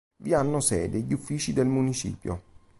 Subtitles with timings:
[0.23, 2.41] Vi hanno sede gli uffici del municipio.